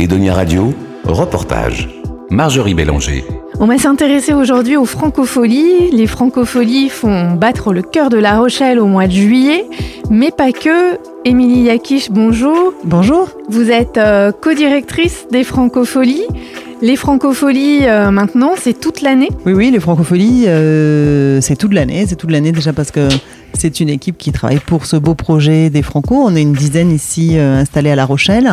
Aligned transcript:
Edonia 0.00 0.32
Radio, 0.32 0.72
reportage. 1.04 1.86
Marjorie 2.30 2.72
Bélanger. 2.72 3.22
On 3.58 3.66
va 3.66 3.76
s'intéresser 3.76 4.32
aujourd'hui 4.32 4.78
aux 4.78 4.86
francopholies. 4.86 5.90
Les 5.92 6.06
francopholies 6.06 6.88
font 6.88 7.32
battre 7.32 7.74
le 7.74 7.82
cœur 7.82 8.08
de 8.08 8.16
La 8.16 8.38
Rochelle 8.38 8.78
au 8.78 8.86
mois 8.86 9.06
de 9.06 9.12
juillet, 9.12 9.66
mais 10.08 10.30
pas 10.30 10.52
que. 10.52 10.96
Émilie 11.26 11.64
Yakish, 11.64 12.10
bonjour. 12.10 12.72
Bonjour. 12.84 13.28
Vous 13.50 13.70
êtes 13.70 13.98
euh, 13.98 14.32
co-directrice 14.32 15.26
des 15.30 15.44
francopholies. 15.44 16.24
Les 16.80 16.96
francopholies, 16.96 17.80
euh, 17.82 18.10
maintenant, 18.10 18.52
c'est 18.56 18.80
toute 18.80 19.02
l'année 19.02 19.28
Oui, 19.44 19.52
oui, 19.52 19.70
les 19.70 19.80
francopholies, 19.80 20.44
euh, 20.46 21.42
c'est 21.42 21.56
toute 21.56 21.74
l'année. 21.74 22.06
C'est 22.08 22.16
toute 22.16 22.30
l'année 22.30 22.52
déjà 22.52 22.72
parce 22.72 22.90
que 22.90 23.06
c'est 23.54 23.80
une 23.80 23.88
équipe 23.88 24.16
qui 24.16 24.32
travaille 24.32 24.60
pour 24.60 24.86
ce 24.86 24.96
beau 24.96 25.14
projet 25.14 25.70
des 25.70 25.82
Franco. 25.82 26.14
On 26.14 26.34
est 26.34 26.42
une 26.42 26.52
dizaine 26.52 26.90
ici 26.90 27.32
euh, 27.34 27.60
installés 27.60 27.90
à 27.90 27.96
La 27.96 28.06
Rochelle. 28.06 28.50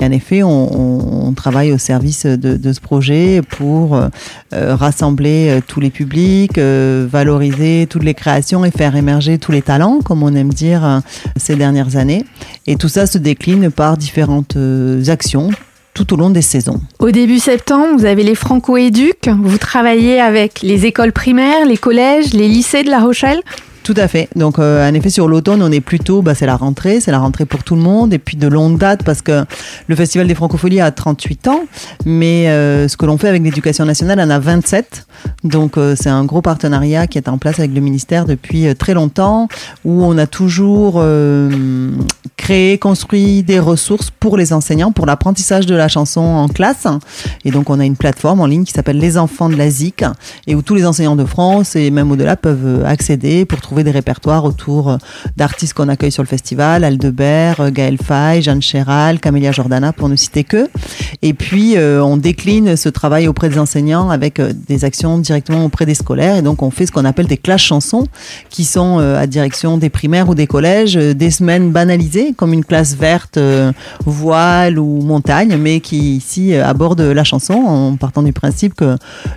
Et 0.00 0.04
en 0.04 0.12
effet, 0.12 0.42
on, 0.42 1.32
travaille 1.36 1.72
au 1.72 1.78
service 1.78 2.24
de, 2.24 2.72
ce 2.72 2.80
projet 2.80 3.42
pour 3.42 3.96
euh, 3.96 4.08
rassembler 4.52 5.60
tous 5.66 5.80
les 5.80 5.90
publics, 5.90 6.56
euh, 6.56 7.06
valoriser 7.10 7.86
toutes 7.88 8.04
les 8.04 8.14
créations 8.14 8.64
et 8.64 8.70
faire 8.70 8.96
émerger 8.96 9.38
tous 9.38 9.52
les 9.52 9.62
talents, 9.62 10.00
comme 10.02 10.22
on 10.22 10.34
aime 10.34 10.52
dire 10.52 11.02
ces 11.36 11.56
dernières 11.56 11.96
années. 11.96 12.24
Et 12.66 12.76
tout 12.76 12.88
ça 12.88 13.06
se 13.06 13.18
décline 13.18 13.70
par 13.70 13.96
différentes 13.96 14.56
actions 15.08 15.50
tout 15.96 16.12
au 16.12 16.16
long 16.16 16.30
des 16.30 16.42
saisons. 16.42 16.80
Au 16.98 17.10
début 17.10 17.38
septembre, 17.38 17.98
vous 17.98 18.04
avez 18.04 18.22
les 18.22 18.34
Franco-Éduc. 18.34 19.28
Vous 19.28 19.58
travaillez 19.58 20.20
avec 20.20 20.60
les 20.60 20.84
écoles 20.84 21.12
primaires, 21.12 21.64
les 21.66 21.78
collèges, 21.78 22.34
les 22.34 22.48
lycées 22.48 22.84
de 22.84 22.90
La 22.90 23.00
Rochelle. 23.00 23.40
Tout 23.86 23.94
à 23.98 24.08
fait. 24.08 24.28
Donc, 24.34 24.58
euh, 24.58 24.90
en 24.90 24.92
effet, 24.94 25.10
sur 25.10 25.28
l'automne, 25.28 25.62
on 25.62 25.70
est 25.70 25.80
plutôt, 25.80 26.20
bah, 26.20 26.34
c'est 26.34 26.44
la 26.44 26.56
rentrée, 26.56 26.98
c'est 26.98 27.12
la 27.12 27.20
rentrée 27.20 27.44
pour 27.44 27.62
tout 27.62 27.76
le 27.76 27.82
monde, 27.82 28.12
et 28.12 28.18
puis 28.18 28.36
de 28.36 28.48
longue 28.48 28.78
date, 28.78 29.04
parce 29.04 29.22
que 29.22 29.44
le 29.86 29.94
Festival 29.94 30.26
des 30.26 30.34
Francopholies 30.34 30.80
a 30.80 30.90
38 30.90 31.46
ans, 31.46 31.60
mais 32.04 32.48
euh, 32.48 32.88
ce 32.88 32.96
que 32.96 33.06
l'on 33.06 33.16
fait 33.16 33.28
avec 33.28 33.44
l'éducation 33.44 33.84
nationale 33.84 34.18
en 34.18 34.28
a 34.28 34.40
27. 34.40 35.06
Donc, 35.44 35.78
euh, 35.78 35.94
c'est 35.96 36.08
un 36.08 36.24
gros 36.24 36.42
partenariat 36.42 37.06
qui 37.06 37.18
est 37.18 37.28
en 37.28 37.38
place 37.38 37.58
avec 37.58 37.72
le 37.72 37.80
ministère 37.80 38.24
depuis 38.24 38.66
euh, 38.66 38.74
très 38.74 38.94
longtemps, 38.94 39.48
où 39.84 40.04
on 40.04 40.18
a 40.18 40.26
toujours 40.26 40.94
euh, 40.96 41.90
créé, 42.36 42.78
construit 42.78 43.42
des 43.42 43.58
ressources 43.58 44.10
pour 44.10 44.36
les 44.36 44.52
enseignants, 44.52 44.92
pour 44.92 45.06
l'apprentissage 45.06 45.66
de 45.66 45.74
la 45.74 45.88
chanson 45.88 46.20
en 46.20 46.48
classe. 46.48 46.86
Et 47.44 47.50
donc, 47.50 47.70
on 47.70 47.78
a 47.78 47.84
une 47.84 47.96
plateforme 47.96 48.40
en 48.40 48.46
ligne 48.46 48.64
qui 48.64 48.72
s'appelle 48.72 48.98
Les 48.98 49.18
Enfants 49.18 49.48
de 49.48 49.56
la 49.56 49.70
ZIC, 49.70 50.04
et 50.46 50.54
où 50.54 50.62
tous 50.62 50.74
les 50.74 50.86
enseignants 50.86 51.16
de 51.16 51.24
France 51.24 51.76
et 51.76 51.90
même 51.90 52.10
au-delà 52.10 52.36
peuvent 52.36 52.84
accéder 52.84 53.44
pour 53.44 53.60
trouver 53.60 53.75
des 53.82 53.90
répertoires 53.90 54.44
autour 54.44 54.90
euh, 54.90 54.96
d'artistes 55.36 55.74
qu'on 55.74 55.88
accueille 55.88 56.12
sur 56.12 56.22
le 56.22 56.28
festival, 56.28 56.84
Aldebert, 56.84 57.60
euh, 57.60 57.70
Gaël 57.70 57.98
Faye, 58.02 58.42
Jeanne 58.42 58.62
Chéral, 58.62 59.20
Camélia 59.20 59.52
Jordana, 59.52 59.92
pour 59.92 60.08
ne 60.08 60.16
citer 60.16 60.44
que. 60.44 60.68
Et 61.22 61.34
puis, 61.34 61.76
euh, 61.76 62.02
on 62.02 62.16
décline 62.16 62.76
ce 62.76 62.88
travail 62.88 63.28
auprès 63.28 63.48
des 63.48 63.58
enseignants 63.58 64.10
avec 64.10 64.40
des 64.40 64.84
actions 64.84 65.18
directement 65.18 65.64
auprès 65.64 65.86
des 65.86 65.94
scolaires. 65.94 66.36
Et 66.36 66.42
donc, 66.42 66.62
on 66.62 66.70
fait 66.70 66.86
ce 66.86 66.92
qu'on 66.92 67.04
appelle 67.04 67.26
des 67.26 67.36
classes 67.36 67.62
chansons, 67.62 68.06
qui 68.50 68.64
sont 68.64 68.98
à 68.98 69.26
direction 69.26 69.78
des 69.78 69.90
primaires 69.90 70.28
ou 70.28 70.34
des 70.34 70.46
collèges, 70.46 70.94
des 70.94 71.30
semaines 71.30 71.70
banalisées, 71.70 72.32
comme 72.36 72.52
une 72.52 72.64
classe 72.64 72.94
verte, 72.94 73.38
voile 74.04 74.78
ou 74.78 75.00
montagne, 75.02 75.56
mais 75.56 75.80
qui 75.80 76.16
ici 76.16 76.54
aborde 76.54 77.00
la 77.00 77.24
chanson 77.24 77.54
en 77.54 77.96
partant 77.96 78.22
du 78.22 78.32
principe 78.32 78.74
que 78.74 78.96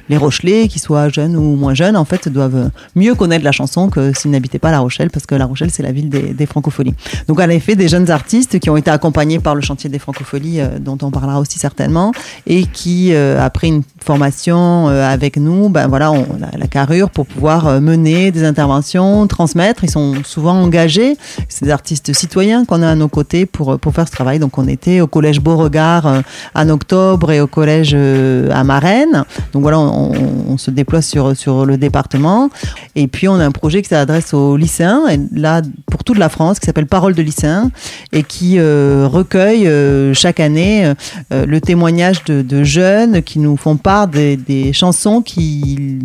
les 0.10 0.18
Rochelais, 0.18 0.68
qu'ils 0.68 0.82
soient 0.82 1.10
jeunes 1.10 1.36
ou 1.36 1.56
moins 1.56 1.74
jeunes, 1.74 1.98
en 1.98 2.06
fait, 2.06 2.30
doivent 2.30 2.70
mieux 2.96 3.16
connaître 3.16 3.44
la 3.44 3.52
chanson 3.52 3.90
que 3.90 4.14
s'ils 4.30 4.32
n'habitaient 4.32 4.60
pas 4.60 4.72
La 4.72 4.80
Rochelle, 4.80 5.10
parce 5.10 5.26
que 5.26 5.36
La 5.36 5.46
Rochelle, 5.46 5.72
c'est 5.72 5.84
la 5.84 5.92
ville 5.92 6.10
des, 6.10 6.34
des, 6.34 6.46
francopholies. 6.46 6.94
Donc, 7.28 7.40
en 7.40 7.50
effet, 7.50 7.76
des 7.76 7.88
jeunes 7.88 8.10
artistes 8.10 8.60
qui 8.60 8.70
ont 8.70 8.78
été 8.78 8.92
accompagnés 8.92 9.40
par 9.40 9.56
le 9.56 9.62
chantier 9.62 9.90
des 9.90 10.00
francopholies, 10.00 10.62
euh, 10.62 10.80
dont 10.80 10.98
on 11.02 11.12
parlera 11.12 11.40
aussi 11.40 11.60
certainement, 11.60 12.12
et 12.48 12.66
qui, 12.66 13.14
euh, 13.14 13.44
après 13.44 13.68
une 13.68 13.84
formation 14.04 14.90
euh, 14.90 15.08
avec 15.08 15.38
nous, 15.38 15.70
ben 15.70 15.88
voilà, 15.88 16.12
on 16.12 16.24
a 16.42 16.58
la 16.58 16.68
carrure 16.68 17.10
pour 17.10 17.26
pouvoir 17.26 17.68
euh, 17.68 17.80
mener 17.80 18.32
des 18.32 18.44
interventions, 18.44 19.28
transmettre. 19.28 19.84
Ils 19.84 19.90
sont 19.90 20.16
souvent 20.24 20.54
engagés. 20.54 21.18
C'est 21.48 21.66
des 21.66 21.72
artistes 21.72 22.14
citoyens 22.14 22.66
qu'on 22.66 22.82
a 22.82 22.90
à 22.90 22.96
nos 22.96 23.08
côtés 23.08 23.46
pour, 23.46 23.80
pour 23.80 23.94
faire 23.94 24.08
ce 24.08 24.12
travail. 24.12 24.40
Donc, 24.40 24.58
on 24.58 24.68
était 24.68 25.02
au 25.02 25.08
collège 25.08 25.42
Beauregard 25.42 26.24
en 26.56 26.70
octobre 26.70 27.32
et 27.32 27.42
au 27.42 27.48
collège 27.48 27.94
à 27.94 28.64
Marennes. 28.64 29.26
Donc, 29.54 29.62
voilà, 29.62 29.80
on, 29.80 30.12
on, 30.48 30.58
se 30.58 30.72
déploie 30.72 31.02
sur, 31.02 31.36
sur 31.36 31.66
le 31.66 31.78
département. 31.78 32.50
Et 32.96 33.08
puis, 33.08 33.28
on 33.28 33.36
a 33.36 33.46
un 33.46 33.52
projet 33.52 33.82
qui 33.82 33.90
s'adresse 33.90 34.19
aux 34.34 34.58
lycéens, 34.58 35.08
et 35.08 35.20
là, 35.32 35.62
pour 35.90 36.04
toute 36.04 36.18
la 36.18 36.30
France, 36.30 36.60
qui 36.60 36.66
s'appelle 36.66 36.88
Parole 36.88 37.16
de 37.16 37.22
lycéens, 37.22 37.72
et 38.12 38.24
qui 38.24 38.58
euh, 38.58 39.08
recueille 39.10 39.68
euh, 39.68 40.14
chaque 40.14 40.40
année 40.40 40.94
euh, 41.32 41.46
le 41.46 41.62
témoignage 41.62 42.24
de, 42.24 42.64
jeunes 42.64 43.22
qui 43.22 43.40
nous 43.40 43.56
font 43.58 43.78
part 43.78 44.08
des, 44.08 44.74
chansons 44.74 45.22
qui 45.22 46.00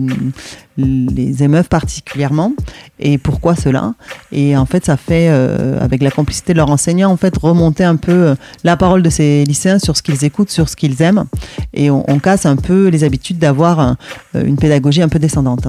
les 0.76 1.42
émeuvent 1.42 1.69
particulièrement. 1.69 2.53
Et 2.98 3.19
pourquoi 3.19 3.56
cela? 3.56 3.94
Et 4.32 4.56
en 4.56 4.66
fait 4.66 4.84
ça 4.84 4.97
fait 4.97 5.28
avec 5.28 6.03
la 6.03 6.10
complicité 6.10 6.53
de 6.53 6.58
leurs 6.58 6.70
enseignants 6.70 7.10
en 7.10 7.16
fait 7.16 7.36
remonter 7.36 7.84
un 7.84 7.97
peu 7.97 8.34
la 8.62 8.76
parole 8.76 9.03
de 9.03 9.10
ces 9.10 9.44
lycéens 9.44 9.78
sur 9.78 9.97
ce 9.97 10.03
qu'ils 10.03 10.24
écoutent 10.24 10.50
sur 10.50 10.69
ce 10.69 10.76
qu'ils 10.76 11.00
aiment. 11.03 11.24
Et 11.72 11.91
on, 11.91 12.19
casse 12.19 12.47
un 12.47 12.56
peu 12.56 12.88
les 12.88 13.04
habitudes 13.04 13.38
d'avoir 13.38 13.97
une 14.34 14.56
pédagogie 14.56 15.03
un 15.03 15.08
peu 15.08 15.19
descendante. 15.19 15.69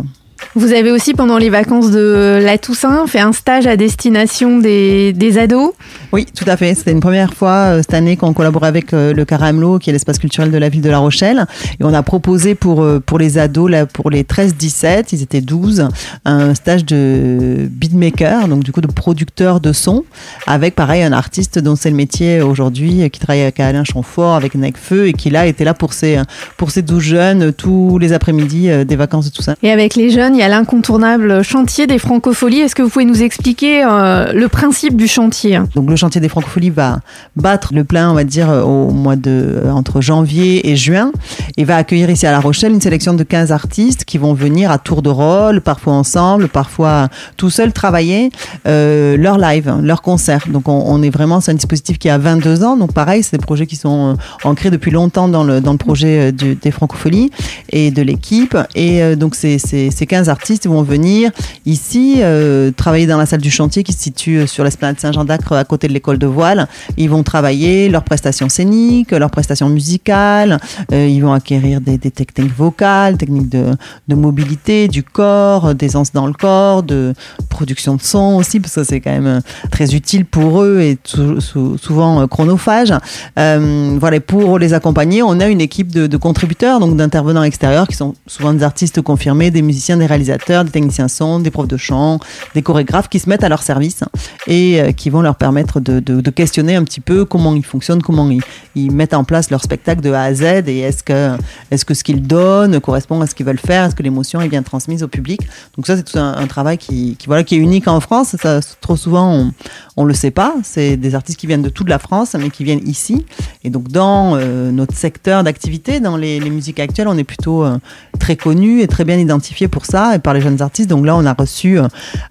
Vous 0.58 0.72
avez 0.72 0.92
aussi, 0.92 1.14
pendant 1.14 1.38
les 1.38 1.50
vacances 1.50 1.92
de 1.92 2.40
la 2.42 2.58
Toussaint, 2.58 3.08
fait 3.08 3.20
un 3.20 3.34
stage 3.34 3.68
à 3.68 3.76
destination 3.76 4.60
des, 4.60 5.14
des 5.14 5.38
ados 5.38 5.74
Oui, 6.14 6.26
tout 6.26 6.46
à 6.48 6.56
fait. 6.58 6.74
C'était 6.76 6.92
une 6.92 7.00
première 7.00 7.34
fois 7.34 7.52
euh, 7.52 7.78
cette 7.82 7.94
année 7.94 8.16
qu'on 8.18 8.34
collabore 8.34 8.64
avec 8.64 8.94
euh, 8.94 9.14
le 9.14 9.26
Caramelot, 9.26 9.80
qui 9.80 9.90
est 9.90 9.94
l'espace 9.94 10.18
culturel 10.18 10.52
de 10.52 10.58
la 10.58 10.70
ville 10.70 10.82
de 10.82 10.90
La 10.90 11.00
Rochelle. 11.00 11.46
Et 11.80 11.84
on 11.84 11.94
a 11.94 12.04
proposé 12.04 12.56
pour, 12.56 12.84
euh, 12.84 13.02
pour 13.06 13.20
les 13.20 13.38
ados, 13.38 13.70
là, 13.70 13.86
pour 13.86 14.10
les 14.10 14.24
13-17, 14.24 15.08
ils 15.12 15.24
étaient 15.24 15.42
12, 15.42 15.90
un 16.26 16.56
stage 16.56 16.86
de 16.86 17.68
beatmaker, 17.70 18.48
donc 18.48 18.64
du 18.64 18.72
coup 18.72 18.82
de 18.82 18.88
producteur 18.88 19.60
de 19.60 19.74
son, 19.74 20.04
avec 20.48 20.76
pareil 20.76 21.04
un 21.04 21.12
artiste 21.14 21.60
dont 21.60 21.76
c'est 21.76 21.90
le 21.90 21.96
métier 21.96 22.42
aujourd'hui, 22.42 23.10
qui 23.10 23.20
travaille 23.20 23.42
avec 23.42 23.60
Alain 23.60 23.84
Chamfort, 23.84 24.36
avec 24.36 24.56
Necfeu, 24.56 25.08
et 25.08 25.14
qui 25.14 25.30
là 25.30 25.48
était 25.48 25.66
là 25.66 25.74
pour 25.74 25.94
ces, 25.94 26.18
pour 26.58 26.72
ces 26.72 26.82
12 26.82 27.04
jeunes 27.04 27.54
tous 27.54 27.98
les 28.00 28.14
après-midi 28.14 28.70
des 28.86 28.96
vacances 28.96 29.26
de 29.26 29.32
Toussaint. 29.32 29.56
Et 29.64 29.72
avec 29.72 29.96
les 29.96 30.10
jeunes, 30.10 30.25
il 30.34 30.40
y 30.40 30.44
a 30.44 30.48
l'incontournable 30.48 31.44
chantier 31.44 31.88
des 31.88 32.00
francopholies. 32.00 32.60
Est-ce 32.60 32.76
que 32.76 32.82
vous 32.82 32.90
pouvez 32.90 33.06
nous 33.06 33.24
expliquer 33.24 33.84
euh, 33.84 34.32
le 34.34 34.48
principe 34.48 34.96
du 34.96 35.08
chantier? 35.08 35.60
Donc 35.76 35.90
le 35.90 35.96
chantier 35.96 36.22
des 36.22 36.30
francopholies 36.30 36.70
va 36.70 37.00
battre 37.36 37.74
le 37.74 37.84
plein, 37.84 38.12
on 38.12 38.14
va 38.14 38.24
dire, 38.24 38.50
au 38.50 38.92
mois 38.92 39.16
de 39.16 39.64
entre 39.72 40.02
janvier 40.02 40.70
et 40.70 40.76
juin, 40.76 41.12
et 41.58 41.64
va 41.64 41.78
accueillir 41.78 42.10
ici 42.10 42.26
à 42.26 42.32
La 42.32 42.40
Rochelle 42.40 42.72
une 42.72 42.82
sélection 42.82 43.14
de 43.14 43.24
15 43.24 43.52
artistes 43.52 44.06
qui 44.06 44.18
vont 44.18 44.34
venir 44.34 44.72
à 44.72 44.78
tour 44.78 45.02
de 45.02 45.10
rôle, 45.10 45.62
parfois 45.62 45.94
ensemble, 45.94 46.48
parfois 46.48 47.10
tout 47.38 47.50
seuls 47.50 47.74
travailler 47.74 48.32
euh, 48.68 49.18
leur 49.18 49.38
live, 49.38 49.74
leur 49.82 50.02
concert. 50.02 50.46
Donc 50.48 50.68
on, 50.68 51.02
est 51.04 51.10
vraiment 51.10 51.42
c'est 51.42 51.52
un 51.52 51.56
dispositif 51.56 51.98
qui 52.00 52.10
a 52.10 52.18
22 52.18 52.64
ans. 52.64 52.78
Donc 52.78 52.94
pareil, 52.94 53.24
c'est 53.24 53.38
des 53.38 53.44
projets 53.44 53.68
qui 53.68 53.76
sont 53.76 54.14
euh, 54.14 54.48
ancrés 54.48 54.72
depuis 54.72 54.92
longtemps 54.92 55.28
dans 55.28 55.44
le 55.44 55.62
dans 55.62 55.72
le 55.72 55.78
projet 55.78 56.32
des 56.32 56.72
francopholies 56.72 57.32
et 57.70 57.92
de 57.92 58.02
l'équipe. 58.02 58.58
Et 58.76 59.02
euh, 59.02 59.16
donc 59.16 59.36
c'est 59.36 59.58
ces 59.58 60.06
15 60.16 60.30
artistes 60.30 60.66
vont 60.66 60.82
venir 60.82 61.30
ici 61.66 62.20
euh, 62.20 62.72
travailler 62.72 63.06
dans 63.06 63.18
la 63.18 63.26
salle 63.26 63.42
du 63.42 63.52
chantier 63.52 63.84
qui 63.84 63.92
se 63.92 64.00
situe 64.00 64.48
sur 64.48 64.64
l'esplanade 64.64 64.98
Saint-Jean 64.98 65.26
d'Acre 65.26 65.52
à 65.52 65.66
côté 65.66 65.90
de 65.90 65.94
l'école 65.94 66.18
de 66.18 66.26
voile. 66.26 66.70
Ils 66.96 67.10
vont 67.10 67.22
travailler 67.22 67.90
leurs 67.90 68.06
prestations 68.06 68.48
scéniques, 68.48 69.12
leurs 69.12 69.30
prestations 69.30 69.68
musicales, 69.68 70.58
euh, 70.94 71.06
ils 71.06 71.20
vont 71.20 71.34
acquérir 71.34 71.82
des, 71.82 71.98
techniques 71.98 72.56
vocales, 72.56 73.18
techniques 73.18 73.50
de, 73.50 73.66
de, 74.08 74.16
mobilité 74.16 74.88
du 74.88 75.04
corps, 75.04 75.76
d'aisance 75.76 76.14
dans 76.14 76.28
le 76.28 76.34
corps, 76.34 76.82
de 76.82 77.14
production 77.50 77.96
de 77.96 78.02
son 78.02 78.36
aussi, 78.36 78.62
parce 78.62 78.76
que 78.76 78.86
c'est 78.86 79.02
quand 79.02 79.20
même 79.20 79.42
très 79.70 79.96
utile 79.96 80.24
pour 80.24 80.64
eux 80.64 80.80
et 80.80 80.98
souvent 81.04 82.26
chronophage. 82.30 82.94
Euh, 83.38 83.98
voilà, 84.00 84.22
pour 84.22 84.60
les 84.60 84.74
accompagner, 84.74 85.24
on 85.24 85.42
a 85.42 85.48
une 85.48 85.60
équipe 85.60 85.92
de, 85.92 86.08
de 86.08 86.16
contributeurs, 86.16 86.80
donc 86.80 86.96
d'intervenants 86.96 87.44
extérieurs 87.44 87.90
qui 87.90 87.98
sont 87.98 88.16
souvent 88.28 88.54
des 88.54 88.64
artistes 88.64 89.02
confirmés, 89.02 89.52
des 89.52 89.62
musiciens, 89.62 89.98
des 89.98 90.05
réalisateurs, 90.06 90.64
des 90.64 90.72
techniciens 90.72 91.08
son, 91.08 91.40
des 91.40 91.52
profs 91.52 91.68
de 91.68 91.78
chant, 91.78 92.20
des 92.54 92.62
chorégraphes 92.62 93.10
qui 93.10 93.20
se 93.20 93.30
mettent 93.30 93.44
à 93.44 93.50
leur 93.50 93.64
service 93.64 94.04
et 94.48 94.82
euh, 94.82 94.92
qui 94.92 95.10
vont 95.10 95.22
leur 95.22 95.36
permettre 95.36 95.80
de, 95.80 96.00
questionner 96.30 96.76
un 96.76 96.84
petit 96.84 97.00
peu 97.00 97.24
comment 97.24 97.56
ils 97.56 97.66
fonctionnent, 97.66 98.02
comment 98.02 98.30
ils, 98.76 98.92
mettent 98.92 99.14
en 99.14 99.24
place 99.24 99.50
leur 99.50 99.62
spectacle 99.62 100.02
de 100.02 100.12
A 100.12 100.24
à 100.24 100.34
Z 100.34 100.44
et 100.68 100.80
est-ce 100.80 101.04
que, 101.04 101.36
est 101.72 101.76
-ce, 101.76 101.86
que 101.86 101.94
ce 101.94 102.04
qu'ils 102.04 102.22
donnent 102.22 102.80
correspond 102.80 103.22
à 103.22 103.28
ce 103.28 103.36
qu'ils 103.36 103.46
veulent 103.46 103.58
faire, 103.58 103.86
est-ce 103.86 103.96
que 103.96 104.04
l'émotion 104.04 104.42
est 104.42 104.50
bien 104.50 104.64
transmise 104.64 105.04
au 105.04 105.08
public. 105.08 105.42
Donc 105.76 105.88
ça, 105.88 105.96
c'est 105.96 106.04
tout 106.04 106.20
un, 106.20 106.48
travail 106.48 106.78
qui, 106.78 107.18
voilà, 107.26 107.44
qui 107.44 107.56
est 107.56 107.60
unique 107.60 107.88
en 107.88 108.00
France. 108.00 108.36
Ça, 108.42 108.60
trop 108.82 108.96
souvent, 108.96 109.34
on, 109.34 109.54
on 109.98 110.04
le 110.04 110.14
sait 110.14 110.32
pas. 110.32 110.56
C'est 110.64 110.98
des 110.98 111.16
artistes 111.16 111.40
qui 111.40 111.48
viennent 111.48 111.62
de 111.62 111.70
toute 111.70 111.90
la 111.90 112.00
France, 112.00 112.36
mais 112.40 112.50
qui 112.50 112.64
viennent 112.64 112.86
ici. 112.88 113.26
Et 113.64 113.70
donc, 113.70 113.88
dans 113.90 114.36
euh, 114.36 114.72
notre 114.72 114.96
secteur 114.96 115.44
d'activité, 115.44 116.00
dans 116.00 116.18
les, 116.18 116.40
les, 116.40 116.50
musiques 116.50 116.80
actuelles, 116.80 117.08
on 117.08 117.18
est 117.18 117.24
plutôt 117.24 117.64
euh, 117.64 117.78
très 118.20 118.36
connu 118.36 118.82
et 118.82 118.88
très 118.88 119.06
bien 119.06 119.18
identifié 119.18 119.68
pour 119.68 119.86
ça 119.86 119.95
et 120.14 120.20
par 120.20 120.34
les 120.34 120.42
jeunes 120.42 120.62
artistes. 120.62 120.90
Donc 120.90 121.06
là, 121.06 121.16
on 121.16 121.26
a 121.26 121.34
reçu 121.34 121.78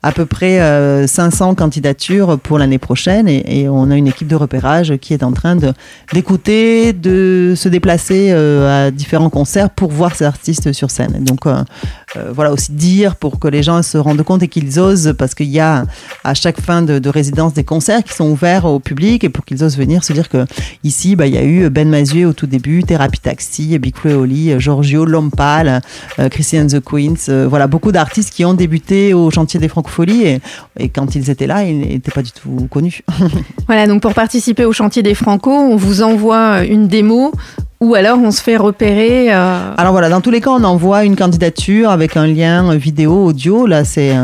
à 0.03 0.13
peu 0.13 0.27
près 0.27 1.07
500 1.07 1.55
candidatures 1.55 2.39
pour 2.39 2.59
l'année 2.59 2.79
prochaine 2.79 3.29
et, 3.29 3.69
on 3.69 3.91
a 3.91 3.97
une 3.97 4.07
équipe 4.07 4.29
de 4.29 4.37
repérage 4.37 4.97
qui 4.99 5.15
est 5.15 5.23
en 5.23 5.33
train 5.33 5.57
d'écouter, 6.13 6.93
de, 6.93 7.55
se 7.57 7.69
déplacer 7.69 8.33
à 8.33 8.91
différents 8.91 9.31
concerts 9.31 9.71
pour 9.71 9.91
voir 9.91 10.15
ces 10.15 10.25
artistes 10.25 10.73
sur 10.73 10.91
scène. 10.91 11.25
Donc 11.25 11.47
voilà 12.33 12.53
aussi 12.53 12.73
dire 12.73 13.17
pour 13.17 13.39
que 13.39 13.49
les 13.49 13.63
gens 13.63 13.83
se 13.83 13.99
rendent 13.99 14.23
compte 14.23 14.43
et 14.43 14.49
qu'ils 14.49 14.79
osent 14.79 15.15
parce 15.19 15.35
qu'il 15.35 15.49
y 15.49 15.61
a 15.61 15.85
à 16.23 16.35
chaque 16.35 16.61
fin 16.61 16.83
de, 16.83 16.99
de 16.99 17.09
résidence 17.09 17.55
des 17.55 17.65
concerts 17.65 18.05
qui 18.05 18.13
sont 18.13 18.31
ouverts 18.31 18.65
au 18.67 18.79
public 18.81 19.25
et 19.25 19.29
pour 19.29 19.45
qu'ils 19.45 19.65
osent 19.65 19.77
venir 19.77 20.05
se 20.05 20.13
dire 20.13 20.29
que 20.29 20.45
ici, 20.83 21.17
bah, 21.17 21.27
il 21.27 21.35
y 21.35 21.39
a 21.39 21.45
eu 21.45 21.69
Ben 21.71 21.89
Mazué 21.89 22.25
au 22.25 22.33
tout 22.33 22.47
début, 22.47 22.83
Thérapie 22.83 23.21
Taxi, 23.21 23.79
Big 23.79 23.97
Flo 23.97 24.25
et 24.25 24.59
Giorgio, 24.59 25.05
Lompal, 25.05 25.81
euh, 26.19 26.29
Christian 26.29 26.67
the 26.67 26.81
Queens, 26.81 27.29
euh, 27.29 27.47
voilà, 27.55 27.69
beaucoup 27.69 27.93
d'artistes 27.93 28.35
qui 28.35 28.45
ont 28.45 28.53
débuté 28.53 29.15
au 29.15 29.31
chantier 29.31 29.61
des 29.61 29.69
Francopholies 29.69 30.25
et, 30.25 30.41
et 30.77 30.89
quand 30.89 31.15
ils 31.15 31.31
étaient 31.31 31.47
là, 31.47 31.63
ils 31.63 31.79
n'étaient 31.79 32.11
pas 32.11 32.23
du 32.23 32.33
tout 32.33 32.67
connus. 32.69 33.03
voilà, 33.69 33.87
donc 33.87 34.03
pour 34.03 34.13
participer 34.13 34.65
au 34.65 34.73
chantier 34.73 35.05
des 35.05 35.15
Franco, 35.15 35.53
on 35.53 35.77
vous 35.77 36.03
envoie 36.03 36.65
une 36.65 36.89
démo 36.89 37.31
ou 37.85 37.95
alors 37.95 38.19
on 38.19 38.31
se 38.31 38.41
fait 38.41 38.57
repérer. 38.57 39.33
Euh, 39.33 39.75
alors 39.77 39.93
voilà, 39.93 40.09
dans 40.09 40.23
tous 40.23 40.31
les 40.31 40.41
cas, 40.41 40.51
on 40.51 40.65
envoie 40.65 41.05
une 41.05 41.17
candidature 41.17 41.91
avec 41.91 42.17
un 42.17 42.27
lien 42.27 42.75
vidéo, 42.77 43.27
audio. 43.27 43.67
Là, 43.67 43.85
c'est 43.85 44.15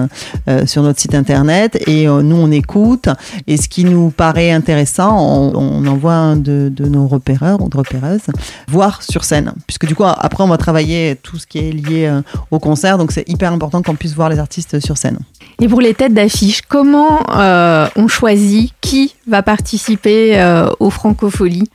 euh, 0.49 0.67
sur 0.67 0.83
notre 0.83 0.99
site 0.99 1.15
internet 1.15 1.77
et 1.87 2.09
euh, 2.09 2.23
nous 2.23 2.37
on 2.37 2.51
écoute. 2.51 3.11
Et 3.47 3.59
ce 3.59 3.69
qui 3.69 3.85
nous 3.85 4.09
paraît 4.09 4.51
intéressant, 4.51 5.15
on, 5.55 5.87
envoie 5.87 6.15
un 6.15 6.37
de, 6.37 6.73
nos 6.79 7.07
repéreurs 7.07 7.61
ou 7.61 7.69
de 7.69 7.77
repéreuses 7.77 8.21
voir 8.67 9.03
sur 9.03 9.25
scène, 9.25 9.53
puisque 9.67 9.87
du 9.87 9.95
coup 9.95 10.05
après 10.05 10.43
on 10.43 10.49
va 10.49 10.57
travailler 10.57 11.17
tout 11.23 11.39
ce 11.39 11.47
qui 11.47 11.59
est 11.59 11.73
lié 11.73 12.11
au 12.51 12.59
concert. 12.59 12.97
Donc 12.97 13.13
c'est 13.13 13.29
hyper 13.29 13.53
important 13.53 13.83
qu'on 13.83 13.95
puisse 13.95 14.15
voir 14.15 14.31
les 14.31 14.39
artistes 14.39 14.81
sur 14.81 14.97
scène. 14.97 15.19
Et 15.61 15.69
pour 15.69 15.83
les 15.83 15.93
têtes 15.93 16.15
d'affiche, 16.15 16.63
comment 16.67 17.21
on 17.29 18.09
choisit 18.09 18.73
qui 18.81 19.15
va 19.27 19.43
participer 19.43 20.43
aux 20.81 20.91
Francopholies 20.91 21.69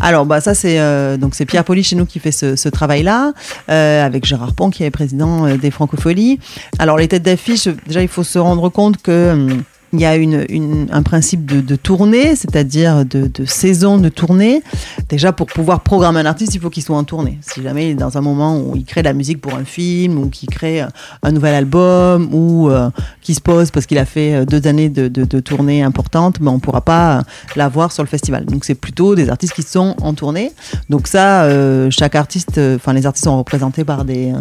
Alors 0.00 0.26
bah 0.26 0.40
ça 0.40 0.54
c'est 0.54 0.78
donc 1.18 1.34
c'est 1.34 1.46
Pierre 1.46 1.64
Poli 1.64 1.82
chez 1.82 1.96
nous 1.96 2.06
qui 2.06 2.18
fait 2.18 2.32
ce, 2.32 2.68
travail-là, 2.68 3.32
euh, 3.70 4.04
avec 4.04 4.24
Gérard 4.24 4.54
Pont 4.54 4.70
qui 4.70 4.84
est 4.84 4.90
président 4.90 5.46
euh, 5.46 5.56
des 5.56 5.70
Francopholies. 5.70 6.38
Alors 6.78 6.98
les 6.98 7.08
têtes 7.08 7.22
d'affiche, 7.22 7.68
déjà 7.86 8.02
il 8.02 8.08
faut 8.08 8.24
se 8.24 8.38
rendre 8.38 8.68
compte 8.68 9.00
que 9.02 9.32
hum, 9.32 9.62
il 9.94 10.00
y 10.00 10.06
a 10.06 10.16
une, 10.16 10.88
un 10.90 11.02
principe 11.02 11.46
de, 11.46 11.76
tournée, 11.76 12.36
c'est-à-dire 12.36 13.04
de, 13.04 13.30
saison 13.46 13.98
de 13.98 14.08
tournée. 14.08 14.62
Déjà, 15.08 15.32
pour 15.32 15.46
pouvoir 15.46 15.80
programmer 15.80 16.20
un 16.20 16.26
artiste, 16.26 16.54
il 16.54 16.60
faut 16.60 16.70
qu'il 16.70 16.82
soit 16.82 16.96
en 16.96 17.04
tournée. 17.04 17.38
Si 17.40 17.62
jamais 17.62 17.88
il 17.88 17.90
est 17.92 17.94
dans 17.94 18.18
un 18.18 18.20
moment 18.20 18.60
où 18.60 18.76
il 18.76 18.84
crée 18.84 19.02
de 19.02 19.06
la 19.06 19.12
musique 19.12 19.40
pour 19.40 19.54
un 19.54 19.64
film, 19.64 20.18
ou 20.18 20.28
qu'il 20.28 20.48
crée 20.48 20.82
un 21.22 21.32
nouvel 21.32 21.54
album, 21.54 22.28
ou 22.32 22.70
euh, 22.70 22.90
qu'il 23.20 23.34
se 23.34 23.40
pose 23.40 23.70
parce 23.70 23.86
qu'il 23.86 23.98
a 23.98 24.04
fait 24.04 24.34
euh, 24.34 24.44
deux 24.44 24.66
années 24.66 24.88
de, 24.88 25.08
tournée 25.40 25.82
importante, 25.82 26.40
ben, 26.40 26.52
on 26.52 26.54
ne 26.54 26.60
pourra 26.60 26.80
pas 26.80 27.22
l'avoir 27.56 27.92
sur 27.92 28.02
le 28.02 28.08
festival. 28.08 28.44
Donc, 28.46 28.64
c'est 28.64 28.74
plutôt 28.74 29.14
des 29.14 29.28
artistes 29.28 29.54
qui 29.54 29.62
sont 29.62 29.94
en 30.02 30.14
tournée. 30.14 30.52
Donc, 30.90 31.06
ça, 31.06 31.44
euh, 31.44 31.88
chaque 31.90 32.14
artiste, 32.14 32.58
enfin, 32.58 32.92
les 32.92 33.06
artistes 33.06 33.24
sont 33.24 33.38
représentés 33.38 33.84
par 33.84 34.04
des, 34.04 34.32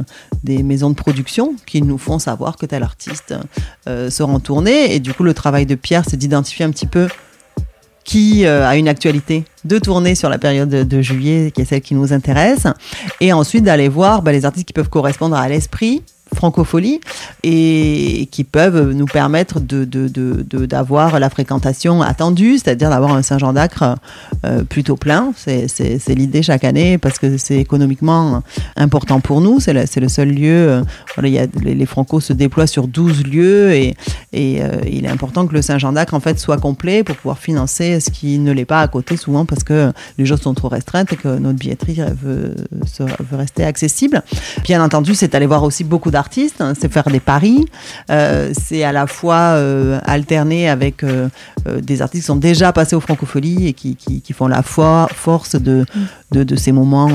des 0.44 0.63
maisons 0.63 0.89
de 0.89 0.95
production 0.95 1.53
qui 1.65 1.81
nous 1.81 1.97
font 1.97 2.19
savoir 2.19 2.57
que 2.57 2.65
tel 2.65 2.83
artiste 2.83 3.35
sera 3.85 4.31
en 4.31 4.39
tournée. 4.39 4.95
Et 4.95 5.00
du 5.00 5.13
coup, 5.13 5.23
le 5.23 5.33
travail 5.43 5.65
de 5.65 5.75
Pierre, 5.75 6.03
c'est 6.07 6.15
d'identifier 6.15 6.63
un 6.63 6.71
petit 6.71 6.87
peu 6.87 7.09
qui 8.05 8.45
euh, 8.45 8.65
a 8.65 8.77
une 8.77 8.87
actualité 8.87 9.43
de 9.65 9.77
tourner 9.77 10.15
sur 10.15 10.29
la 10.29 10.37
période 10.37 10.69
de, 10.69 11.01
juillet, 11.01 11.51
qui 11.51 11.61
est 11.61 11.65
celle 11.65 11.81
qui 11.81 11.95
nous 11.95 12.13
intéresse, 12.13 12.65
et 13.19 13.33
ensuite 13.33 13.65
d'aller 13.65 13.89
voir 13.89 14.21
bah, 14.21 14.31
les 14.31 14.45
artistes 14.45 14.65
qui 14.65 14.71
peuvent 14.71 14.89
correspondre 14.89 15.35
à 15.35 15.49
l'esprit 15.49 16.01
francophonie 16.33 17.00
et 17.44 18.27
qui 18.31 18.44
peuvent 18.44 18.91
nous 18.91 19.06
permettre 19.06 19.59
de, 19.59 19.85
d'avoir 20.65 21.19
la 21.19 21.30
fréquentation 21.30 22.01
attendue, 22.01 22.57
c'est-à-dire 22.57 22.89
d'avoir 22.89 23.13
un 23.13 23.21
Saint-Jean 23.21 23.53
d'Acre 23.53 23.95
euh, 24.45 24.63
plutôt 24.63 24.95
plein. 24.95 25.33
C'est, 25.35 25.68
l'idée 26.09 26.41
chaque 26.41 26.63
année 26.63 26.97
parce 26.97 27.19
que 27.19 27.38
c'est 27.38 27.57
économiquement 27.57 28.44
important 28.75 29.19
pour 29.19 29.41
nous. 29.41 29.59
C'est 29.59 29.74
le, 29.74 30.09
seul 30.09 30.30
lieu. 30.30 30.69
Euh, 30.69 31.27
y 31.27 31.39
a, 31.39 31.47
les, 31.62 31.75
les, 31.75 31.85
Franco 31.85 32.19
se 32.19 32.33
déploient 32.33 32.68
sur 32.68 32.88
12 32.88 33.25
lieux 33.25 33.74
et, 33.74 33.95
euh, 34.36 34.81
il 34.91 35.06
est 35.06 35.09
important 35.09 35.47
que 35.47 35.53
le 35.53 35.62
Saint-Jean 35.62 35.94
d'Acre 35.94 36.13
en 36.13 36.19
fait 36.19 36.39
soit 36.39 36.57
complet 36.57 37.03
pour 37.03 37.15
pouvoir 37.15 37.39
financer 37.39 38.00
ce 38.00 38.09
qui 38.09 38.39
ne 38.39 38.51
l'est 38.51 38.65
pas 38.65 38.81
à 38.81 38.88
côté 38.88 39.18
souvent 39.18 39.45
parce 39.45 39.63
que 39.63 39.91
les 40.18 40.25
choses 40.25 40.41
sont 40.41 40.53
trop 40.53 40.69
restreintes 40.69 41.13
et 41.13 41.15
que 41.15 41.27
notre 41.27 41.59
billetterie 41.59 42.01
veut, 42.21 42.56
veut 42.71 43.38
rester 43.38 43.63
accessible. 43.63 44.24
Bien 44.63 44.83
entendu, 44.83 45.15
c'est 45.15 45.36
aller 45.36 45.45
voir 45.45 45.63
aussi 45.63 45.83
beaucoup 45.83 46.12
d'artistes 46.12 46.22
artistes, 46.23 46.61
hein, 46.61 46.73
c'est 46.79 46.91
faire 46.91 47.09
des 47.09 47.19
paris, 47.19 47.65
euh, 48.09 48.53
c'est 48.53 48.83
à 48.83 48.93
la 48.93 49.07
fois 49.07 49.41
euh, 49.55 49.99
alterner 50.05 50.69
avec 50.69 51.03
euh, 51.03 51.27
des 51.81 52.01
artistes 52.01 52.23
qui 52.23 52.27
sont 52.27 52.37
déjà 52.37 52.71
passés 52.71 52.95
aux 52.95 53.01
francopholies 53.01 53.67
et 53.67 53.73
qui, 53.73 54.33
font 54.33 54.47
la 54.47 54.63
force 54.63 55.55
de, 55.55 55.85
de, 56.31 56.55
ces 56.55 56.71
moments 56.71 57.11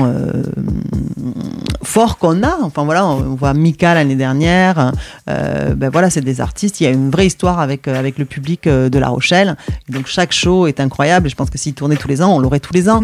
forts 1.83 2.17
qu'on 2.17 2.43
a. 2.43 2.57
Enfin 2.61 2.85
voilà, 2.85 3.05
on, 3.05 3.35
voit 3.35 3.53
Mika 3.53 3.93
l'année 3.95 4.15
dernière. 4.15 4.93
ben 5.27 5.89
voilà, 5.91 6.09
c'est 6.09 6.21
des 6.21 6.39
artistes. 6.39 6.79
Il 6.79 6.83
y 6.85 6.87
a 6.87 6.91
une 6.91 7.09
vraie 7.09 7.27
histoire 7.27 7.59
avec, 7.59 7.87
avec 7.87 8.17
le 8.17 8.25
public 8.25 8.67
de 8.67 8.99
La 8.99 9.09
Rochelle. 9.09 9.57
donc 9.89 10.07
chaque 10.07 10.31
show 10.31 10.67
est 10.67 10.79
incroyable. 10.79 11.27
Et 11.27 11.29
je 11.29 11.35
pense 11.35 11.49
que 11.49 11.57
s'il 11.57 11.73
tournait 11.73 11.97
tous 11.97 12.07
les 12.07 12.21
ans, 12.21 12.35
on 12.35 12.39
l'aurait 12.39 12.61
tous 12.61 12.73
les 12.73 12.87
ans. 12.89 13.01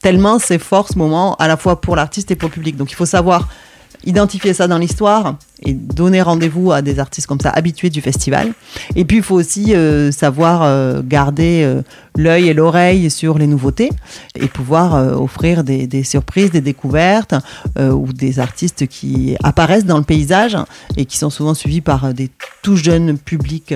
Tellement 0.00 0.38
c'est 0.38 0.58
fort 0.58 0.88
ce 0.88 0.98
moment, 0.98 1.34
à 1.36 1.48
la 1.48 1.56
fois 1.56 1.80
pour 1.80 1.96
l'artiste 1.96 2.30
et 2.30 2.36
pour 2.36 2.48
le 2.50 2.54
public. 2.54 2.76
Donc 2.76 2.92
il 2.92 2.94
faut 2.94 3.06
savoir 3.18 3.48
identifier 4.04 4.54
ça 4.54 4.68
dans 4.68 4.78
l'histoire 4.78 5.36
et 5.62 5.72
donner 5.72 6.20
rendez-vous 6.20 6.72
à 6.72 6.82
des 6.82 6.98
artistes 6.98 7.26
comme 7.26 7.40
ça 7.40 7.50
habitués 7.50 7.88
du 7.88 8.00
festival. 8.00 8.52
Et 8.94 9.04
puis 9.04 9.18
il 9.18 9.22
faut 9.22 9.36
aussi 9.36 9.74
euh, 9.74 10.12
savoir 10.12 10.62
euh, 10.62 11.00
garder 11.02 11.62
euh, 11.64 11.82
l'œil 12.14 12.48
et 12.48 12.54
l'oreille 12.54 13.10
sur 13.10 13.38
les 13.38 13.46
nouveautés 13.46 13.90
et 14.34 14.48
pouvoir 14.48 15.20
offrir 15.20 15.64
des, 15.64 16.02
surprises, 16.02 16.50
des 16.50 16.62
découvertes 16.62 17.34
ou 17.78 18.10
des 18.12 18.38
artistes 18.38 18.86
qui 18.86 19.36
apparaissent 19.42 19.84
dans 19.84 19.98
le 19.98 20.02
paysage 20.02 20.56
et 20.96 21.04
qui 21.04 21.18
sont 21.18 21.28
souvent 21.28 21.52
suivis 21.52 21.82
par 21.82 22.14
des 22.14 22.30
tout 22.62 22.76
jeunes 22.76 23.18
publics 23.18 23.74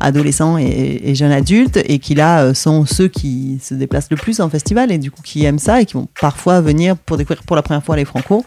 adolescents 0.00 0.56
et, 0.56 1.02
et, 1.04 1.14
jeunes 1.14 1.32
adultes 1.32 1.78
et 1.84 1.98
qui 1.98 2.14
là 2.14 2.54
sont 2.54 2.86
ceux 2.86 3.08
qui 3.08 3.58
se 3.62 3.74
déplacent 3.74 4.10
le 4.10 4.16
plus 4.16 4.40
en 4.40 4.48
festival 4.48 4.90
et 4.90 4.96
du 4.96 5.10
coup 5.10 5.20
qui 5.22 5.44
aiment 5.44 5.58
ça 5.58 5.82
et 5.82 5.84
qui 5.84 5.94
vont 5.94 6.08
parfois 6.18 6.62
venir 6.62 6.96
pour 6.96 7.18
découvrir 7.18 7.42
pour 7.42 7.56
la 7.56 7.62
première 7.62 7.84
fois 7.84 7.96
les 7.96 8.06
Franco 8.06 8.42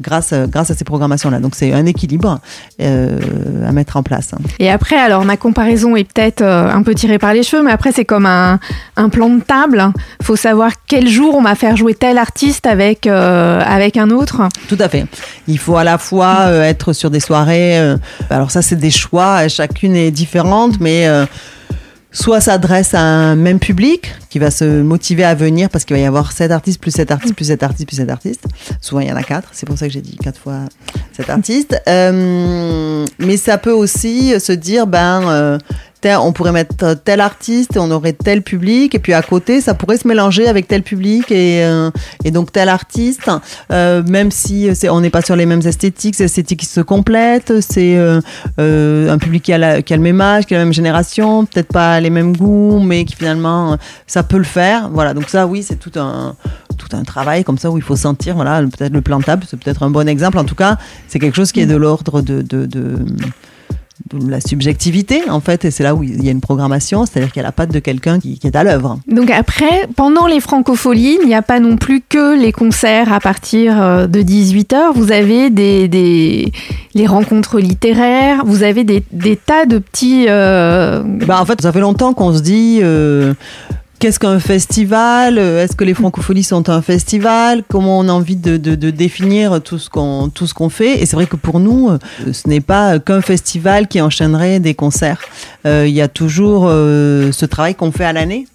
grâce, 0.00 0.32
grâce 0.32 0.70
à 0.70 0.74
ces 0.74 0.84
programmations-là. 0.84 1.38
Donc 1.38 1.54
c'est 1.54 1.74
un 1.74 1.84
équilibre 1.84 2.25
euh, 2.80 3.18
à 3.66 3.72
mettre 3.72 3.96
en 3.96 4.02
place. 4.02 4.32
Et 4.58 4.70
après, 4.70 4.96
alors 4.96 5.24
ma 5.24 5.36
comparaison 5.36 5.96
est 5.96 6.04
peut-être 6.04 6.42
euh, 6.42 6.70
un 6.70 6.82
peu 6.82 6.94
tirée 6.94 7.18
par 7.18 7.32
les 7.32 7.42
cheveux, 7.42 7.62
mais 7.62 7.72
après 7.72 7.92
c'est 7.92 8.04
comme 8.04 8.26
un, 8.26 8.58
plan 9.10 9.30
de 9.30 9.40
table. 9.40 9.92
Il 10.20 10.26
faut 10.26 10.36
savoir 10.36 10.72
quel 10.86 11.08
jour 11.08 11.34
on 11.34 11.42
va 11.42 11.54
faire 11.54 11.76
jouer 11.76 11.94
tel 11.94 12.18
artiste 12.18 12.66
avec, 12.66 13.06
euh, 13.06 13.62
avec 13.64 13.96
un 13.96 14.10
autre. 14.10 14.42
Tout 14.68 14.78
à 14.80 14.88
fait. 14.88 15.06
Il 15.48 15.58
faut 15.58 15.76
à 15.76 15.84
la 15.84 15.98
fois 15.98 16.48
être 16.50 16.92
sur 16.92 17.10
des 17.10 17.20
soirées. 17.20 17.96
alors 18.30 18.50
ça, 18.50 18.62
c'est 18.62 18.76
des 18.76 18.90
choix. 18.90 19.48
Chacune 19.48 19.94
est 19.94 20.10
différente, 20.10 20.80
mais 20.80 21.06
soit 22.16 22.40
s'adresse 22.40 22.94
à 22.94 23.00
un 23.00 23.36
même 23.36 23.58
public 23.58 24.14
qui 24.30 24.38
va 24.38 24.50
se 24.50 24.80
motiver 24.80 25.22
à 25.22 25.34
venir 25.34 25.68
parce 25.68 25.84
qu'il 25.84 25.94
va 25.94 26.00
y 26.00 26.06
avoir 26.06 26.32
7 26.32 26.50
artistes 26.50 26.80
plus 26.80 26.90
7 26.90 27.10
artistes 27.10 27.34
plus 27.34 27.44
7 27.44 27.62
artistes 27.62 27.86
plus 27.86 27.96
7 27.96 28.08
artistes. 28.08 28.44
Souvent 28.80 29.00
il 29.00 29.08
y 29.08 29.12
en 29.12 29.16
a 29.16 29.22
4, 29.22 29.50
c'est 29.52 29.66
pour 29.66 29.76
ça 29.76 29.86
que 29.86 29.92
j'ai 29.92 30.00
dit 30.00 30.16
4 30.16 30.40
fois 30.40 30.60
7 31.14 31.28
artistes. 31.28 31.82
Euh, 31.86 33.04
mais 33.18 33.36
ça 33.36 33.58
peut 33.58 33.72
aussi 33.72 34.40
se 34.40 34.52
dire, 34.52 34.86
ben, 34.86 35.28
euh, 35.28 35.58
on 36.14 36.32
pourrait 36.32 36.52
mettre 36.52 36.94
tel 36.94 37.20
artiste, 37.20 37.76
on 37.76 37.90
aurait 37.90 38.12
tel 38.12 38.42
public, 38.42 38.94
et 38.94 38.98
puis 38.98 39.12
à 39.12 39.22
côté, 39.22 39.60
ça 39.60 39.74
pourrait 39.74 39.96
se 39.96 40.06
mélanger 40.06 40.46
avec 40.46 40.68
tel 40.68 40.82
public 40.82 41.30
et, 41.30 41.64
euh, 41.64 41.90
et 42.24 42.30
donc 42.30 42.52
tel 42.52 42.68
artiste, 42.68 43.30
euh, 43.72 44.02
même 44.04 44.30
si 44.30 44.70
on 44.90 45.00
n'est 45.00 45.10
pas 45.10 45.22
sur 45.22 45.36
les 45.36 45.46
mêmes 45.46 45.62
esthétiques, 45.64 46.14
c'est 46.14 46.24
esthétiques 46.24 46.60
qui 46.60 46.66
se 46.66 46.80
complètent, 46.80 47.60
c'est 47.60 47.96
euh, 47.96 48.20
un 48.58 49.18
public 49.18 49.42
qui 49.44 49.52
a, 49.52 49.82
qui 49.82 49.92
a, 49.92 49.96
le 49.96 50.02
même 50.02 50.20
âge, 50.20 50.46
qui 50.46 50.54
a 50.54 50.58
la 50.58 50.64
même 50.64 50.74
génération, 50.74 51.44
peut-être 51.46 51.72
pas 51.72 52.00
les 52.00 52.10
mêmes 52.10 52.36
goûts, 52.36 52.80
mais 52.80 53.04
qui 53.04 53.16
finalement, 53.16 53.76
ça 54.06 54.22
peut 54.22 54.38
le 54.38 54.44
faire. 54.44 54.90
Voilà, 54.90 55.14
donc 55.14 55.28
ça, 55.28 55.46
oui, 55.46 55.62
c'est 55.62 55.76
tout 55.76 55.92
un 55.96 56.34
tout 56.76 56.94
un 56.94 57.04
travail 57.04 57.42
comme 57.42 57.56
ça 57.56 57.70
où 57.70 57.78
il 57.78 57.82
faut 57.82 57.96
sentir, 57.96 58.34
voilà, 58.34 58.60
peut-être 58.60 58.92
le 58.92 59.00
plantable, 59.00 59.44
c'est 59.48 59.58
peut-être 59.58 59.82
un 59.82 59.88
bon 59.88 60.06
exemple. 60.06 60.38
En 60.38 60.44
tout 60.44 60.54
cas, 60.54 60.76
c'est 61.08 61.18
quelque 61.18 61.34
chose 61.34 61.50
qui 61.50 61.60
est 61.60 61.66
de 61.66 61.76
l'ordre 61.76 62.20
de 62.20 62.42
la 64.12 64.40
subjectivité 64.40 65.22
en 65.28 65.40
fait 65.40 65.64
et 65.64 65.70
c'est 65.70 65.82
là 65.82 65.94
où 65.94 66.02
il 66.02 66.24
y 66.24 66.28
a 66.28 66.32
une 66.32 66.40
programmation 66.40 67.06
c'est-à-dire 67.06 67.32
qu'il 67.32 67.40
y 67.40 67.44
a 67.44 67.48
la 67.48 67.52
patte 67.52 67.72
de 67.72 67.78
quelqu'un 67.78 68.20
qui, 68.20 68.38
est 68.42 68.56
à 68.56 68.64
l'œuvre. 68.64 68.98
Donc 69.08 69.30
après 69.30 69.88
pendant 69.96 70.26
les 70.26 70.40
francopholies 70.40 71.18
il 71.22 71.28
n'y 71.28 71.34
a 71.34 71.42
pas 71.42 71.60
non 71.60 71.76
plus 71.76 72.00
que 72.00 72.38
les 72.38 72.52
concerts 72.52 73.12
à 73.12 73.20
partir 73.20 73.80
euh, 73.80 74.06
de 74.06 74.20
18h 74.20 74.92
vous 74.94 75.12
avez 75.12 75.50
des, 75.50 75.88
des 75.88 76.52
les 76.94 77.06
rencontres 77.06 77.58
littéraires 77.58 78.44
vous 78.44 78.62
avez 78.62 78.84
des, 78.84 79.02
des 79.12 79.36
tas 79.36 79.66
de 79.66 79.78
petits 79.78 80.26
euh, 80.28 81.02
bah 81.04 81.40
en 81.40 81.44
fait 81.44 81.60
ça 81.60 81.72
fait 81.72 81.80
longtemps 81.80 82.14
qu'on 82.14 82.34
se 82.34 82.42
dit 82.42 82.80
euh, 82.82 83.34
qu'est-ce 83.98 84.18
qu'un 84.18 84.38
festival? 84.38 85.38
Est-ce 85.38 85.76
que 85.76 85.84
les 85.84 85.94
francophonies 85.94 86.42
sont 86.42 86.68
un 86.68 86.82
festival? 86.82 87.62
Comment 87.68 87.98
on 87.98 88.08
a 88.08 88.12
envie 88.12 88.36
de, 88.36 88.56
définir 88.90 89.60
tout 89.62 89.78
ce 89.78 89.90
qu'on 89.90 90.28
tout 90.28 90.46
ce 90.46 90.54
qu'on 90.54 90.68
fait? 90.68 91.02
Et 91.02 91.06
c'est 91.06 91.16
vrai 91.16 91.26
que 91.26 91.36
pour 91.36 91.60
nous, 91.60 91.90
ce 92.32 92.48
n'est 92.48 92.60
pas 92.60 92.98
qu'un 92.98 93.20
festival 93.20 93.88
qui 93.88 94.00
enchaînerait 94.00 94.60
des 94.60 94.74
concerts. 94.74 95.20
Il 95.64 95.88
y 95.88 96.00
a 96.00 96.08
toujours 96.08 96.68
ce 96.68 97.44
travail 97.46 97.74
qu'on 97.74 97.92
fait 97.92 98.04
à 98.04 98.12
l'année. 98.12 98.46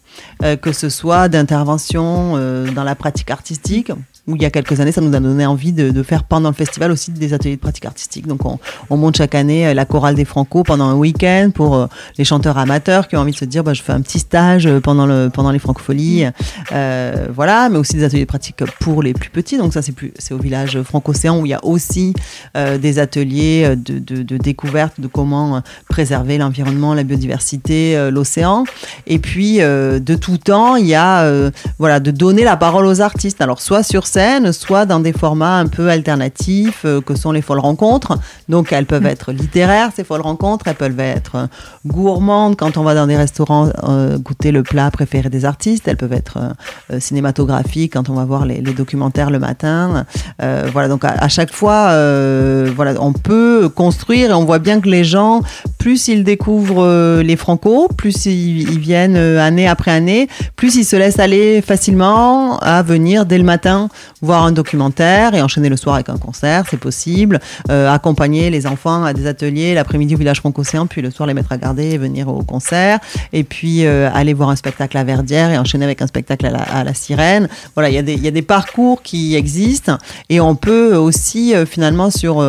Que 0.61 0.71
ce 0.71 0.89
soit 0.89 1.29
d'intervention 1.29 2.37
dans 2.73 2.83
la 2.83 2.95
pratique 2.95 3.31
artistique, 3.31 3.91
où 4.27 4.35
il 4.35 4.41
y 4.41 4.45
a 4.45 4.49
quelques 4.49 4.79
années, 4.79 4.91
ça 4.91 5.01
nous 5.01 5.15
a 5.15 5.19
donné 5.19 5.45
envie 5.45 5.71
de, 5.73 6.03
faire 6.03 6.23
pendant 6.23 6.49
le 6.49 6.55
festival 6.55 6.91
aussi 6.91 7.11
des 7.11 7.33
ateliers 7.33 7.55
de 7.55 7.61
pratique 7.61 7.85
artistique. 7.85 8.27
Donc 8.27 8.45
on, 8.45 8.59
on 8.89 8.97
monte 8.97 9.17
chaque 9.17 9.35
année 9.35 9.67
euh, 9.67 9.73
la 9.73 9.85
chorale 9.85 10.15
des 10.15 10.25
Franco 10.25 10.63
pendant 10.63 10.85
un 10.85 10.95
week-end 10.95 11.51
pour 11.53 11.75
euh, 11.75 11.87
les 12.17 12.23
chanteurs 12.23 12.57
amateurs 12.57 13.07
qui 13.07 13.15
ont 13.15 13.19
envie 13.19 13.33
de 13.33 13.37
se 13.37 13.45
dire 13.45 13.63
bah, 13.63 13.73
je 13.73 13.81
fais 13.81 13.93
un 13.93 14.01
petit 14.01 14.19
stage 14.19 14.65
euh, 14.65 14.79
pendant, 14.79 15.05
le, 15.05 15.29
pendant 15.31 15.51
les 15.51 15.59
francopholies. 15.59 16.25
Euh, 16.71 17.27
voilà, 17.33 17.69
mais 17.69 17.77
aussi 17.77 17.93
des 17.93 18.03
ateliers 18.03 18.23
de 18.23 18.27
pratique 18.27 18.63
pour 18.79 19.03
les 19.03 19.13
plus 19.13 19.29
petits. 19.29 19.57
Donc 19.57 19.73
ça 19.73 19.81
c'est 19.81 20.33
au 20.33 20.37
village 20.37 20.81
franco-océan 20.81 21.39
où 21.39 21.45
il 21.45 21.49
y 21.49 21.53
a 21.53 21.63
aussi 21.63 22.13
euh, 22.57 22.77
des 22.77 22.99
ateliers 22.99 23.75
de, 23.75 24.37
découverte 24.37 24.99
de 24.99 25.07
comment 25.07 25.61
préserver 25.89 26.37
l'environnement, 26.37 26.93
la 26.93 27.03
biodiversité, 27.03 28.09
l'océan. 28.11 28.63
Et 29.07 29.19
puis 29.19 29.59
de 30.03 30.15
tout 30.15 30.37
temps, 30.37 30.75
il 30.75 30.87
y 30.87 30.95
a 30.95 31.29
voilà 31.79 31.99
de 31.99 32.11
donner 32.11 32.43
la 32.43 32.57
parole 32.57 32.85
aux 32.85 33.01
artistes. 33.01 33.41
Alors 33.41 33.61
soit 33.61 33.83
sur 33.83 34.07
scène, 34.07 34.51
soit 34.51 34.85
dans 34.85 34.99
des 34.99 35.13
formats 35.13 35.57
un 35.57 35.67
peu 35.67 35.89
alternatifs 35.89 36.81
euh, 36.85 37.01
que 37.01 37.15
sont 37.15 37.31
les 37.31 37.41
folles 37.41 37.59
rencontres. 37.59 38.17
Donc 38.49 38.71
elles 38.71 38.85
peuvent 38.85 39.05
être 39.05 39.31
littéraires, 39.31 39.91
ces 39.95 40.03
folles 40.03 40.21
rencontres, 40.21 40.67
elles 40.67 40.75
peuvent 40.75 40.99
être 40.99 41.35
euh, 41.35 41.47
gourmandes 41.85 42.55
quand 42.55 42.77
on 42.77 42.83
va 42.83 42.95
dans 42.95 43.07
des 43.07 43.17
restaurants 43.17 43.69
euh, 43.83 44.17
goûter 44.17 44.51
le 44.51 44.63
plat 44.63 44.89
préféré 44.91 45.29
des 45.29 45.45
artistes, 45.45 45.87
elles 45.87 45.97
peuvent 45.97 46.13
être 46.13 46.39
cinématographiques 46.99 47.93
quand 47.93 48.09
on 48.09 48.13
va 48.13 48.25
voir 48.25 48.45
les, 48.45 48.61
documentaires 48.61 49.29
le 49.29 49.39
matin. 49.39 50.05
voilà, 50.39 50.87
donc 50.87 51.03
à, 51.03 51.27
chaque 51.27 51.53
fois, 51.53 51.87
voilà, 52.75 52.93
on 52.99 53.13
peut 53.13 53.69
construire 53.69 54.31
et 54.31 54.33
on 54.33 54.45
voit 54.45 54.59
bien 54.59 54.79
que 54.79 54.89
les 54.89 55.03
gens, 55.03 55.41
plus 55.81 56.07
ils 56.07 56.23
découvrent 56.23 57.21
les 57.23 57.35
Franco, 57.35 57.87
plus 57.97 58.27
ils, 58.27 58.77
viennent 58.77 59.17
année 59.17 59.67
après 59.67 59.89
année, 59.89 60.27
plus 60.55 60.75
ils 60.75 60.85
se 60.85 60.95
laissent 60.95 61.17
aller 61.17 61.63
facilement 61.63 62.59
à 62.59 62.83
venir 62.83 63.25
dès 63.25 63.39
le 63.39 63.43
matin 63.43 63.89
voir 64.21 64.43
un 64.43 64.51
documentaire 64.51 65.33
et 65.33 65.41
enchaîner 65.41 65.69
le 65.69 65.77
soir 65.77 65.95
avec 65.95 66.09
un 66.09 66.17
concert, 66.17 66.65
c'est 66.69 66.79
possible. 66.79 67.39
Euh, 67.69 67.89
accompagner 67.89 68.49
les 68.49 68.67
enfants 68.67 69.03
à 69.03 69.13
des 69.13 69.25
ateliers 69.27 69.73
l'après-midi 69.73 70.15
au 70.15 70.17
village 70.17 70.39
franco-océan, 70.39 70.85
puis 70.85 71.01
le 71.01 71.09
soir 71.09 71.27
les 71.27 71.33
mettre 71.33 71.51
à 71.51 71.57
garder 71.57 71.91
et 71.91 71.97
venir 71.97 72.27
au 72.27 72.43
concert. 72.43 72.99
Et 73.33 73.43
puis 73.43 73.85
euh, 73.85 74.09
aller 74.13 74.33
voir 74.33 74.49
un 74.49 74.55
spectacle 74.55 74.97
à 74.97 75.03
Verdière 75.03 75.51
et 75.51 75.57
enchaîner 75.57 75.85
avec 75.85 76.01
un 76.01 76.07
spectacle 76.07 76.45
à 76.45 76.83
la, 76.83 76.93
Sirène. 76.93 77.47
Voilà, 77.73 77.89
il 77.89 77.95
y, 77.95 78.27
a 78.27 78.31
des, 78.31 78.41
parcours 78.41 79.01
qui 79.01 79.35
existent 79.35 79.97
et 80.29 80.39
on 80.41 80.55
peut 80.55 80.95
aussi 80.95 81.55
euh, 81.55 81.65
finalement 81.65 82.11
sur 82.11 82.43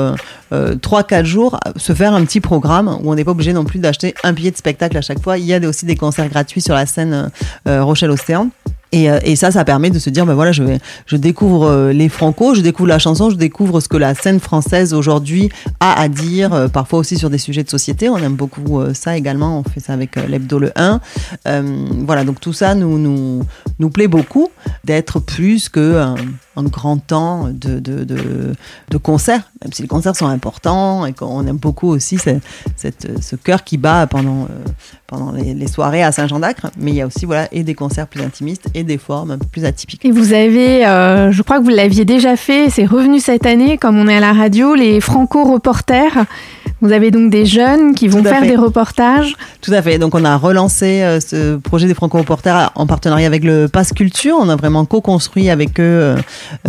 3-4 0.53 1.25
jours 1.25 1.59
se 1.77 1.95
faire 1.95 2.12
un 2.12 2.25
petit 2.25 2.41
programme 2.41 2.89
où 3.03 3.11
on 3.11 3.17
pas 3.25 3.33
obligé 3.33 3.52
non 3.52 3.64
plus 3.64 3.79
d'acheter 3.79 4.14
un 4.25 4.33
billet 4.33 4.50
de 4.50 4.57
spectacle 4.57 4.97
à 4.97 5.02
chaque 5.02 5.21
fois. 5.21 5.38
Il 5.38 5.45
y 5.45 5.55
a 5.55 5.61
aussi 5.69 5.87
des 5.87 5.97
concerts 5.97 6.29
gratuits 6.29 6.61
sur 6.61 6.75
la 6.75 6.87
scène 6.87 7.31
Rochelle-Océan. 7.67 8.50
Et, 8.93 9.11
euh, 9.11 9.19
et, 9.25 9.37
ça, 9.37 9.50
ça 9.50 9.64
permet 9.64 9.91
de 9.91 9.99
se 9.99 10.11
dire, 10.11 10.26
ben 10.26 10.35
voilà, 10.35 10.52
je, 10.52 10.62
vais, 10.62 10.79
je 11.07 11.17
découvre 11.17 11.64
euh, 11.64 11.93
les 11.93 12.11
Franco, 12.11 12.55
je 12.55 12.61
découvre 12.61 12.91
la 12.91 12.99
chanson, 12.99 13.31
je 13.31 13.37
découvre 13.37 13.81
ce 13.81 13.88
que 13.88 13.97
la 13.97 14.14
scène 14.14 14.38
française 14.38 14.93
aujourd'hui 14.93 15.49
a 15.81 15.99
à 15.99 16.09
dire, 16.09 16.52
euh, 16.52 16.69
parfois 16.69 16.99
aussi 16.99 17.17
sur 17.17 17.31
des 17.31 17.38
sujets 17.38 17.64
de 17.64 17.71
société. 17.71 18.11
On 18.11 18.19
aime 18.19 18.35
beaucoup 18.35 18.83
ça 18.93 19.17
également, 19.17 19.59
on 19.59 19.64
fait 19.64 19.81
ça 19.81 19.95
avec 19.95 20.17
l'Hebdo 20.17 20.59
le 20.59 20.73
1. 20.76 21.00
voilà, 22.05 22.25
donc 22.25 22.38
tout 22.38 22.52
ça 22.52 22.75
nous, 22.75 22.99
nous, 22.99 23.43
nous 23.79 23.91
plaît 23.91 24.09
beaucoup 24.09 24.50
d'être 24.85 25.21
plus 25.21 25.69
que 25.69 26.14
grand 26.56 26.99
temps 26.99 27.49
de, 27.49 27.78
de, 27.78 28.04
de, 28.04 28.52
de, 28.90 28.97
concerts, 28.99 29.50
même 29.62 29.73
si 29.73 29.82
les 29.82 29.88
concerts 29.88 30.16
sont 30.16 30.26
importants 30.26 31.06
et 31.06 31.12
qu'on 31.12 31.47
aime 31.47 31.56
beaucoup 31.56 31.88
aussi 31.88 32.18
cette, 32.18 32.42
cette, 32.76 33.23
ce 33.23 33.37
cœur 33.37 33.64
qui 33.64 33.78
bat 33.78 34.06
pendant, 34.06 34.42
euh, 34.42 34.71
pendant 35.06 35.32
les, 35.32 35.54
les, 35.54 35.66
soirées 35.66 36.02
à 36.02 36.12
Saint-Jean 36.12 36.40
d'Acre. 36.40 36.71
Mais 36.78 36.90
il 36.90 36.97
y 36.97 37.00
a 37.00 37.06
aussi 37.06 37.25
voilà, 37.25 37.49
et 37.52 37.62
des 37.62 37.75
concerts 37.75 38.06
plus 38.06 38.23
intimistes 38.23 38.68
et 38.75 38.85
des 38.85 38.99
formes 38.99 39.30
un 39.30 39.38
peu 39.38 39.47
plus 39.47 39.64
atypiques. 39.64 40.04
Et 40.04 40.11
vous 40.11 40.32
avez, 40.32 40.87
euh, 40.87 41.32
je 41.32 41.42
crois 41.42 41.59
que 41.59 41.64
vous 41.64 41.71
l'aviez 41.71 42.04
déjà 42.04 42.37
fait, 42.37 42.68
c'est 42.71 42.87
revenu 42.87 43.18
cette 43.18 43.47
année, 43.47 43.78
comme 43.78 43.99
on 43.99 44.09
est 44.09 44.16
à 44.16 44.21
la 44.21 44.32
radio, 44.32 44.75
les 44.75 45.00
franco-reporters. 45.00 46.26
Vous 46.80 46.90
avez 46.90 47.12
donc 47.12 47.30
des 47.30 47.47
jeunes 47.47 47.94
qui 47.94 48.09
vont 48.09 48.25
faire 48.25 48.42
des 48.42 48.56
reportages. 48.56 49.37
Tout 49.61 49.73
à 49.73 49.80
fait. 49.82 49.99
Donc 49.99 50.16
on 50.16 50.25
a 50.25 50.37
relancé 50.37 51.02
euh, 51.02 51.21
ce 51.21 51.56
projet 51.56 51.87
des 51.87 51.94
franco-reporters 51.94 52.73
en 52.75 52.87
partenariat 52.87 53.26
avec 53.26 53.44
le 53.44 53.68
Pass 53.68 53.92
Culture. 53.92 54.37
On 54.40 54.49
a 54.49 54.56
vraiment 54.56 54.85
co-construit 54.85 55.49
avec 55.49 55.78
eux 55.78 56.16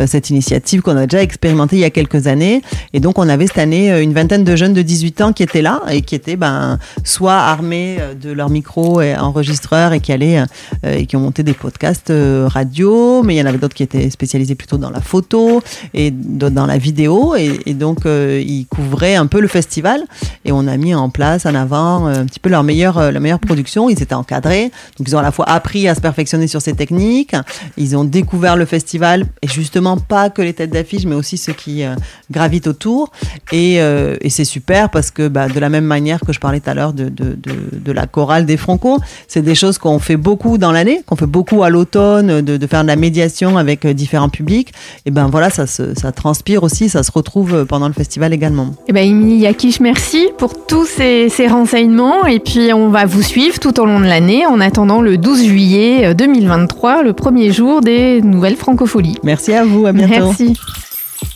cette 0.06 0.30
initiative 0.30 0.82
qu'on 0.82 0.98
a 0.98 1.06
déjà 1.08 1.22
expérimentée 1.22 1.78
il 1.78 1.80
y 1.80 1.86
a 1.86 1.90
quelques 1.90 2.28
années. 2.28 2.62
Et 2.94 3.00
donc, 3.00 3.18
on 3.20 3.28
avait 3.30 3.48
cette 3.48 3.58
année 3.58 3.92
euh, 3.92 4.02
une 4.02 4.14
vingtaine 4.14 4.44
de 4.44 4.56
jeunes 4.56 4.74
de 4.74 4.82
18 4.82 5.22
ans 5.22 5.34
qui 5.34 5.44
étaient 5.44 5.62
là 5.62 5.82
et 5.90 6.02
qui 6.02 6.16
étaient 6.16 6.36
ben, 6.36 6.80
soit 7.04 7.34
armés 7.34 7.98
euh, 8.00 8.14
de 8.14 8.32
leur 8.32 8.50
micro 8.50 9.02
et 9.02 9.16
enregistreurs 9.16 9.94
et 9.94 10.00
qui 10.00 10.12
allaient 10.12 10.44
et 10.84 11.06
qui 11.06 11.16
ont 11.16 11.20
monté 11.20 11.44
des 11.44 11.54
podcasts 11.54 12.12
radio, 12.12 13.24
mais 13.24 13.36
il 13.36 13.38
y 13.38 13.42
en 13.42 13.46
avait 13.46 13.58
d'autres 13.58 13.76
qui 13.76 13.84
étaient 13.84 14.10
spécialisés 14.10 14.56
plutôt 14.56 14.78
dans 14.78 14.90
la 14.90 15.02
photo 15.02 15.62
et 15.94 16.12
dans 16.12 16.66
la 16.66 16.78
vidéo. 16.78 17.36
Et, 17.36 17.74
donc, 17.74 18.00
ils 18.06 18.66
couvraient 18.70 19.16
un 19.16 19.28
peu 19.28 19.40
le 19.40 19.48
festival 19.48 20.04
et 20.46 20.52
on 20.52 20.68
a 20.68 20.78
mis 20.78 20.94
en 20.94 21.10
place 21.10 21.46
en 21.46 21.56
avant 21.56 22.08
un 22.08 22.26
petit 22.26 22.40
peu 22.40 22.50
leur 22.50 22.64
meilleure, 22.64 23.12
la 23.12 23.20
meilleure 23.20 23.40
production. 23.40 23.90
Ils 23.90 24.02
étaient 24.02 24.14
encadrés, 24.14 24.72
donc 24.98 25.08
ils 25.08 25.16
ont 25.16 25.20
à 25.20 25.24
la 25.24 25.32
fois 25.32 25.48
appris 25.50 25.88
à 25.88 25.96
se 25.96 26.02
perfectionner 26.02 26.48
sur 26.48 26.62
ces 26.62 26.74
techniques, 26.74 27.36
ils 27.78 27.96
ont 27.96 28.04
découvert 28.04 28.56
le 28.56 28.66
festival 28.66 29.26
et 29.42 29.48
justement 29.48 29.63
pas 30.08 30.30
que 30.30 30.42
les 30.42 30.54
têtes 30.54 30.72
d'affiche, 30.72 31.06
mais 31.06 31.16
aussi 31.16 31.38
ceux 31.38 31.54
qui 31.54 31.84
euh, 31.84 31.96
gravitent 32.32 32.68
autour. 32.68 33.12
Et, 33.52 33.82
euh, 33.82 34.16
et 34.22 34.30
c'est 34.30 34.46
super 34.46 34.90
parce 34.90 35.12
que 35.12 35.28
bah, 35.28 35.48
de 35.48 35.60
la 35.60 35.70
même 35.70 35.86
manière 35.86 36.20
que 36.22 36.34
je 36.34 36.40
parlais 36.40 36.60
tout 36.60 36.70
à 36.70 36.74
l'heure 36.74 36.94
de, 36.94 37.06
de, 37.06 37.36
de, 37.36 37.54
de, 37.74 37.92
la 37.92 38.08
chorale 38.08 38.46
des 38.46 38.58
Franco, 38.58 39.00
c'est 39.28 39.42
des 39.42 39.56
choses 39.56 39.78
qu'on 39.78 40.00
fait 40.00 40.18
beaucoup 40.18 40.58
dans 40.58 40.72
l'année, 40.72 41.02
qu'on 41.06 41.16
fait 41.16 41.26
beaucoup 41.26 41.64
à 41.64 41.70
l'automne, 41.70 42.42
de, 42.42 42.68
faire 42.68 42.84
de 42.84 42.88
la 42.88 42.96
médiation 42.96 43.58
avec 43.58 43.86
euh, 43.86 43.94
différents 43.94 44.30
publics. 44.30 44.74
Et 45.06 45.12
ben 45.12 45.28
voilà, 45.28 45.50
ça, 45.50 45.68
se, 45.68 45.94
ça 45.96 46.12
transpire 46.12 46.64
aussi, 46.64 46.90
ça 46.90 47.04
se 47.04 47.12
retrouve 47.12 47.66
pendant 47.66 47.88
le 47.88 47.94
festival 47.94 48.34
également. 48.34 48.72
Et 48.88 48.94
ben 48.94 49.08
Émilie 49.08 49.42
Yakish, 49.42 49.80
merci 49.80 50.28
pour 50.38 50.66
tous 50.66 50.86
ces, 50.86 51.30
ces 51.30 51.48
renseignements. 51.48 52.26
Et 52.26 52.40
puis 52.40 52.74
on 52.74 52.90
va 52.90 53.06
vous 53.06 53.22
suivre 53.22 53.60
tout 53.60 53.80
au 53.80 53.86
long 53.86 54.00
de 54.00 54.06
l'année 54.06 54.46
en 54.46 54.60
attendant 54.60 55.02
le 55.02 55.18
12 55.18 55.44
juillet 55.44 56.14
2023, 56.16 57.04
le 57.04 57.14
premier 57.14 57.52
jour 57.52 57.82
des 57.82 58.22
nouvelles 58.22 58.56
francopholies. 58.56 59.18
Merci 59.54 59.56
à 59.56 59.66
vous, 59.66 59.86
à 59.86 59.92
bientôt. 59.94 60.28
Merci. 60.28 60.54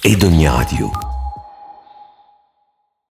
Edonia 0.04 0.52
Radio. 0.52 0.92